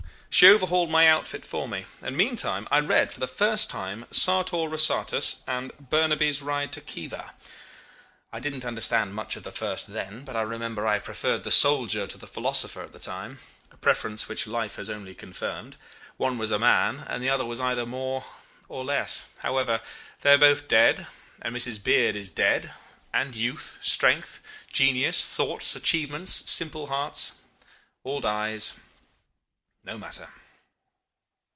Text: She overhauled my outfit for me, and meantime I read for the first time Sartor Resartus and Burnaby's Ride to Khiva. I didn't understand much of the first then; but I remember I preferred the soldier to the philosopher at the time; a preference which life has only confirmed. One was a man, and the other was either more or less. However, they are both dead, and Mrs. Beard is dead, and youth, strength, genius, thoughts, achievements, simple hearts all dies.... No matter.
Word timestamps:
She 0.33 0.47
overhauled 0.47 0.89
my 0.89 1.07
outfit 1.09 1.45
for 1.45 1.67
me, 1.67 1.85
and 2.01 2.15
meantime 2.15 2.65
I 2.71 2.79
read 2.79 3.11
for 3.11 3.19
the 3.19 3.27
first 3.27 3.69
time 3.69 4.05
Sartor 4.11 4.69
Resartus 4.69 5.41
and 5.45 5.73
Burnaby's 5.77 6.41
Ride 6.41 6.71
to 6.71 6.79
Khiva. 6.79 7.31
I 8.31 8.39
didn't 8.39 8.63
understand 8.63 9.13
much 9.13 9.35
of 9.35 9.43
the 9.43 9.51
first 9.51 9.87
then; 9.91 10.23
but 10.23 10.37
I 10.37 10.41
remember 10.43 10.87
I 10.87 10.99
preferred 10.99 11.43
the 11.43 11.51
soldier 11.51 12.07
to 12.07 12.17
the 12.17 12.27
philosopher 12.27 12.81
at 12.81 12.93
the 12.93 12.97
time; 12.99 13.39
a 13.73 13.77
preference 13.77 14.29
which 14.29 14.47
life 14.47 14.77
has 14.77 14.89
only 14.89 15.13
confirmed. 15.13 15.75
One 16.15 16.37
was 16.37 16.51
a 16.51 16.57
man, 16.57 17.03
and 17.09 17.21
the 17.21 17.29
other 17.29 17.43
was 17.45 17.59
either 17.59 17.85
more 17.85 18.23
or 18.69 18.85
less. 18.85 19.27
However, 19.39 19.81
they 20.21 20.31
are 20.31 20.37
both 20.37 20.69
dead, 20.69 21.07
and 21.41 21.53
Mrs. 21.53 21.83
Beard 21.83 22.15
is 22.15 22.29
dead, 22.29 22.73
and 23.13 23.35
youth, 23.35 23.79
strength, 23.81 24.39
genius, 24.71 25.25
thoughts, 25.25 25.75
achievements, 25.75 26.49
simple 26.49 26.87
hearts 26.87 27.33
all 28.05 28.21
dies.... 28.21 28.75
No 29.83 29.97
matter. 29.97 30.29